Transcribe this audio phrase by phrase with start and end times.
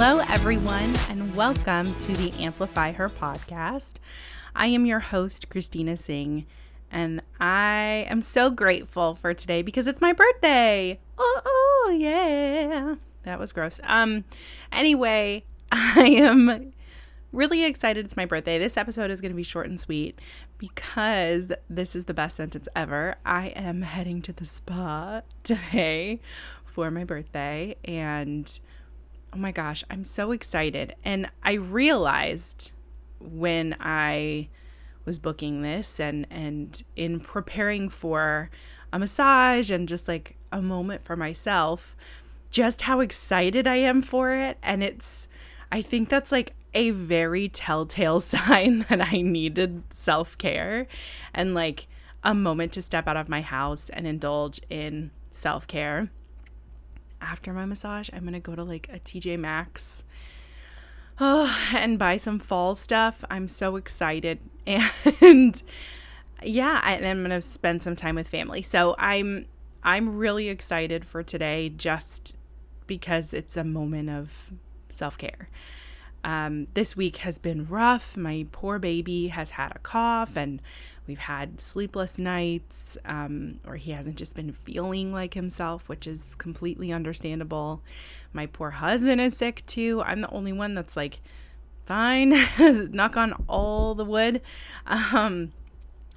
[0.00, 3.94] Hello, everyone, and welcome to the Amplify Her podcast.
[4.54, 6.46] I am your host, Christina Singh,
[6.88, 11.00] and I am so grateful for today because it's my birthday.
[11.18, 12.94] Oh, oh yeah.
[13.24, 13.80] That was gross.
[13.82, 14.22] Um
[14.70, 15.42] anyway,
[15.72, 16.72] I am
[17.32, 18.56] really excited it's my birthday.
[18.56, 20.20] This episode is going to be short and sweet
[20.58, 23.16] because this is the best sentence ever.
[23.26, 26.20] I am heading to the spa today
[26.66, 28.60] for my birthday and
[29.32, 30.94] oh my gosh, I'm so excited.
[31.04, 32.72] And I realized
[33.20, 34.48] when I
[35.04, 38.50] was booking this and and in preparing for
[38.92, 41.96] a massage and just like a moment for myself,
[42.50, 45.28] just how excited I am for it and it's
[45.70, 50.86] I think that's like a very telltale sign that I needed self-care
[51.34, 51.86] and like
[52.22, 56.10] a moment to step out of my house and indulge in self-care
[57.20, 60.04] after my massage, I'm gonna go to like a TJ Maxx
[61.20, 63.24] oh, and buy some fall stuff.
[63.30, 64.38] I'm so excited.
[65.20, 65.62] And
[66.42, 68.62] yeah, I, and I'm gonna spend some time with family.
[68.62, 69.46] So I'm
[69.82, 72.36] I'm really excited for today just
[72.86, 74.52] because it's a moment of
[74.90, 75.48] self-care.
[76.28, 78.16] Um, this week has been rough.
[78.16, 80.60] My poor baby has had a cough and
[81.08, 86.34] We've had sleepless nights, um, or he hasn't just been feeling like himself, which is
[86.34, 87.80] completely understandable.
[88.34, 90.02] My poor husband is sick too.
[90.04, 91.20] I'm the only one that's like,
[91.86, 92.34] fine,
[92.92, 94.42] knock on all the wood.
[94.86, 95.54] Um,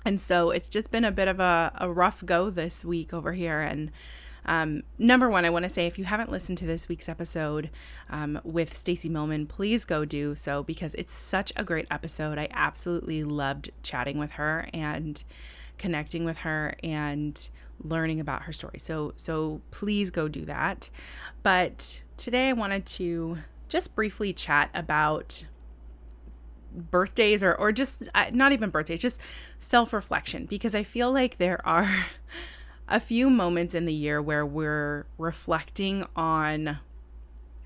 [0.03, 3.31] and so it's just been a bit of a, a rough go this week over
[3.31, 3.61] here.
[3.61, 3.91] And
[4.45, 7.69] um, number one, I want to say if you haven't listened to this week's episode
[8.09, 12.37] um, with Stacey Millman, please go do so because it's such a great episode.
[12.37, 15.23] I absolutely loved chatting with her and
[15.77, 17.49] connecting with her and
[17.83, 18.79] learning about her story.
[18.79, 20.89] So so please go do that.
[21.43, 25.45] But today I wanted to just briefly chat about
[26.73, 29.19] birthdays or or just uh, not even birthdays, just
[29.59, 32.07] self-reflection because I feel like there are
[32.91, 36.77] a few moments in the year where we're reflecting on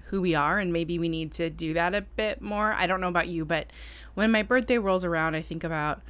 [0.06, 2.72] who we are and maybe we need to do that a bit more.
[2.74, 3.68] I don't know about you, but
[4.14, 6.02] when my birthday rolls around, I think about,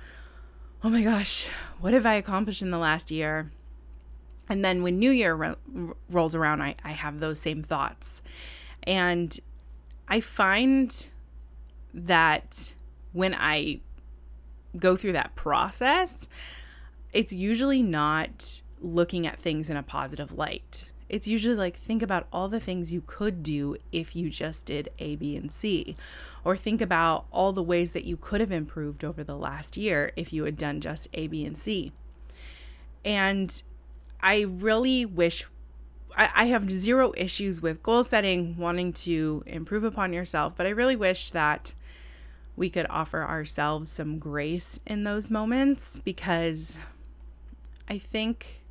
[0.84, 1.48] oh my gosh,
[1.80, 3.52] what have I accomplished in the last year?
[4.50, 8.22] And then when New Year ro- rolls around, I, I have those same thoughts.
[8.84, 9.40] And
[10.10, 11.08] I find
[11.94, 12.74] that
[13.14, 13.80] when I
[14.78, 16.28] go through that process,
[17.14, 20.86] it's usually not looking at things in a positive light.
[21.08, 24.90] It's usually like, think about all the things you could do if you just did
[25.00, 25.96] A, B, and C.
[26.44, 30.12] Or think about all the ways that you could have improved over the last year
[30.16, 31.92] if you had done just A, B, and C.
[33.04, 33.62] And
[34.22, 35.46] I really wish
[36.18, 40.70] I, I have zero issues with goal setting, wanting to improve upon yourself, but I
[40.70, 41.74] really wish that
[42.56, 46.78] we could offer ourselves some grace in those moments because
[47.88, 48.62] I think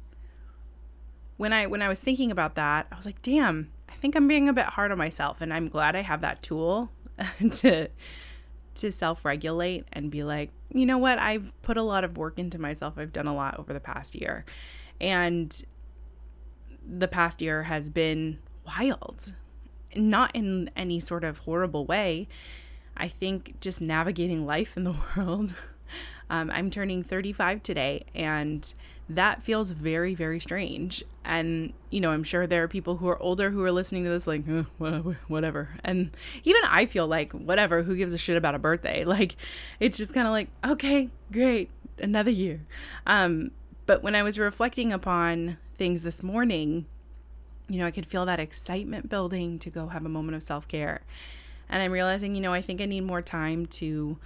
[1.36, 4.28] when I when I was thinking about that, I was like, damn, I think I'm
[4.28, 6.90] being a bit hard on myself and I'm glad I have that tool
[7.56, 7.88] to
[8.76, 11.18] to self-regulate and be like, you know what?
[11.18, 12.94] I've put a lot of work into myself.
[12.96, 14.44] I've done a lot over the past year.
[15.00, 15.64] And
[16.86, 19.34] the past year has been wild.
[19.94, 22.26] Not in any sort of horrible way.
[22.96, 25.54] I think just navigating life in the world.
[26.30, 28.72] Um, I'm turning 35 today, and
[29.08, 31.04] that feels very, very strange.
[31.24, 34.10] And, you know, I'm sure there are people who are older who are listening to
[34.10, 34.62] this, like, eh,
[35.28, 35.70] whatever.
[35.84, 36.10] And
[36.44, 39.04] even I feel like, whatever, who gives a shit about a birthday?
[39.14, 39.36] Like,
[39.78, 41.70] it's just kind of like, okay, great,
[42.00, 42.62] another year.
[43.06, 43.52] Um,
[43.86, 46.86] but when I was reflecting upon things this morning,
[47.68, 50.66] you know, I could feel that excitement building to go have a moment of self
[50.66, 51.02] care.
[51.68, 54.18] And I'm realizing, you know, I think I need more time to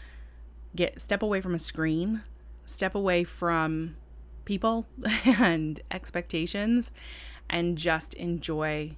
[0.74, 2.22] get step away from a screen,
[2.64, 3.96] step away from
[4.48, 4.86] people
[5.26, 6.90] and expectations
[7.50, 8.96] and just enjoy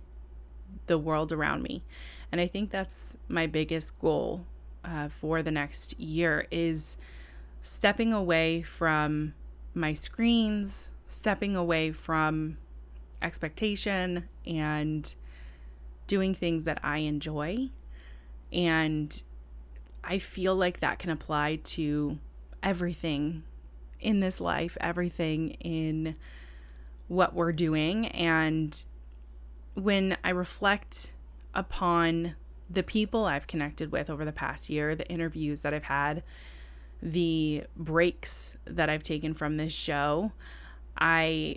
[0.87, 1.83] the world around me.
[2.31, 4.47] And I think that's my biggest goal
[4.85, 6.97] uh, for the next year is
[7.61, 9.35] stepping away from
[9.75, 12.57] my screens, stepping away from
[13.21, 15.13] expectation and
[16.07, 17.71] doing things that I enjoy.
[18.53, 19.21] And
[20.05, 22.19] I feel like that can apply to
[22.63, 23.43] everything
[24.01, 26.17] in this life, everything in
[27.09, 28.07] what we're doing.
[28.09, 28.85] And
[29.75, 31.13] when I reflect
[31.55, 32.37] upon
[32.69, 36.23] the people I've connected with over the past year, the interviews that I've had,
[37.03, 40.33] the breaks that I've taken from this show,
[40.97, 41.57] I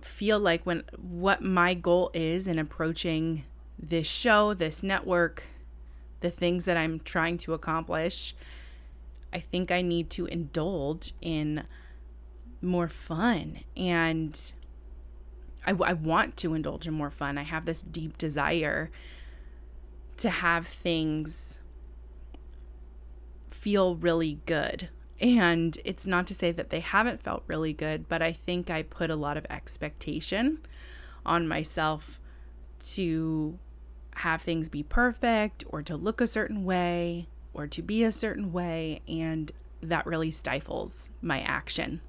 [0.00, 3.44] feel like when what my goal is in approaching
[3.78, 5.44] this show, this network,
[6.20, 8.34] the things that I'm trying to accomplish,
[9.32, 11.64] I think I need to indulge in
[12.60, 13.60] more fun.
[13.76, 14.38] And
[15.66, 17.38] I, I want to indulge in more fun.
[17.38, 18.90] I have this deep desire
[20.18, 21.58] to have things
[23.50, 24.88] feel really good.
[25.20, 28.82] And it's not to say that they haven't felt really good, but I think I
[28.82, 30.58] put a lot of expectation
[31.24, 32.18] on myself
[32.80, 33.58] to
[34.16, 38.52] have things be perfect or to look a certain way or to be a certain
[38.52, 39.00] way.
[39.08, 39.52] And
[39.82, 42.00] that really stifles my action.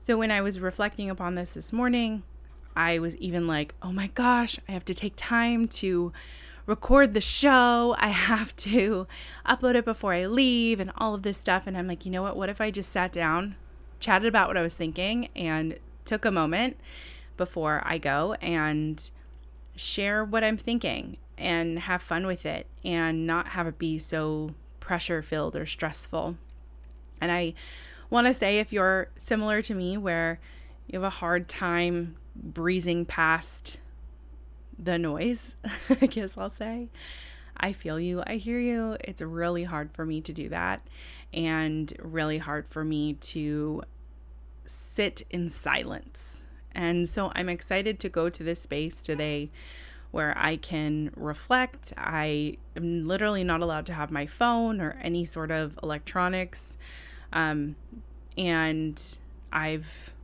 [0.00, 2.22] So when I was reflecting upon this this morning,
[2.76, 6.12] I was even like, oh my gosh, I have to take time to
[6.66, 7.94] record the show.
[7.98, 9.06] I have to
[9.46, 11.64] upload it before I leave and all of this stuff.
[11.66, 12.36] And I'm like, you know what?
[12.36, 13.56] What if I just sat down,
[14.00, 16.76] chatted about what I was thinking, and took a moment
[17.36, 19.10] before I go and
[19.76, 24.54] share what I'm thinking and have fun with it and not have it be so
[24.80, 26.36] pressure filled or stressful.
[27.20, 27.54] And I
[28.10, 30.40] want to say if you're similar to me, where
[30.86, 33.78] you have a hard time breezing past
[34.78, 35.56] the noise,
[36.00, 36.88] I guess I'll say.
[37.56, 38.22] I feel you.
[38.26, 38.96] I hear you.
[39.00, 40.86] It's really hard for me to do that
[41.32, 43.82] and really hard for me to
[44.66, 46.42] sit in silence.
[46.72, 49.50] And so I'm excited to go to this space today
[50.14, 51.92] where I can reflect.
[51.98, 56.78] I am literally not allowed to have my phone or any sort of electronics.
[57.32, 57.74] Um,
[58.38, 59.18] and
[59.52, 60.14] I've,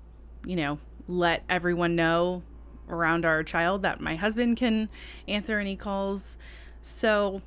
[0.47, 0.79] you know,
[1.09, 2.45] let everyone know
[2.89, 4.89] around our child that my husband can
[5.27, 6.39] answer any calls.
[6.81, 7.43] So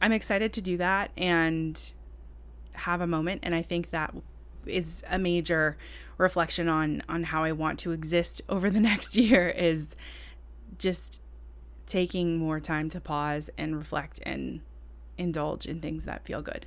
[0.00, 1.92] I'm excited to do that and
[2.72, 3.40] have a moment.
[3.42, 4.14] And I think that
[4.64, 5.76] is a major
[6.16, 9.94] reflection on on how I want to exist over the next year is
[10.78, 11.20] just
[11.90, 14.60] taking more time to pause and reflect and
[15.18, 16.66] indulge in things that feel good.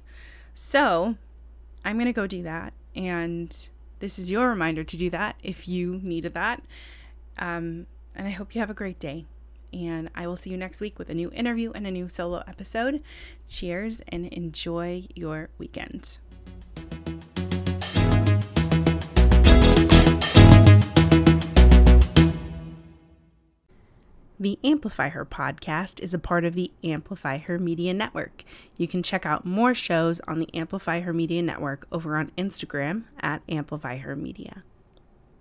[0.54, 1.16] So,
[1.84, 5.68] I'm going to go do that and this is your reminder to do that if
[5.68, 6.62] you needed that.
[7.38, 9.25] Um, and I hope you have a great day.
[9.72, 12.44] And I will see you next week with a new interview and a new solo
[12.46, 13.02] episode.
[13.48, 16.18] Cheers and enjoy your weekend.
[24.44, 28.44] The Amplify Her podcast is a part of the Amplify Her Media Network.
[28.75, 33.06] You can check out more shows on the Amplify Her Media Network over on Instagram
[33.22, 34.63] at Amplify Her Media.